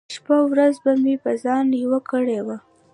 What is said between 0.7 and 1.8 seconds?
به مې په ځان